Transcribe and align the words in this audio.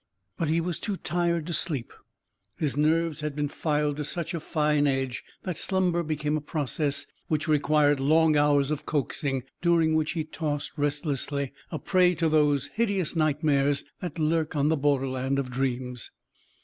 But 0.35 0.49
he 0.49 0.59
was 0.59 0.79
too 0.79 0.97
tired 0.97 1.45
to 1.45 1.53
sleep. 1.53 1.93
His 2.57 2.75
nerves 2.75 3.19
had 3.19 3.35
been 3.35 3.49
filed 3.49 3.97
to 3.97 4.03
such 4.03 4.33
a 4.33 4.39
fine 4.39 4.87
edge 4.87 5.23
that 5.43 5.59
slumber 5.59 6.01
became 6.01 6.35
a 6.35 6.41
process 6.41 7.05
which 7.27 7.47
required 7.47 7.99
long 7.99 8.35
hours 8.35 8.71
of 8.71 8.83
coaxing, 8.87 9.43
during 9.61 9.93
which 9.93 10.13
he 10.13 10.23
tossed 10.23 10.71
restlessly, 10.75 11.53
a 11.69 11.77
prey 11.77 12.15
to 12.15 12.29
those 12.29 12.71
hideous 12.73 13.15
nightmares 13.15 13.83
that 13.99 14.17
lurk 14.17 14.55
on 14.55 14.69
the 14.69 14.75
border 14.75 15.07
land 15.07 15.37
of 15.37 15.51
dreams. 15.51 16.09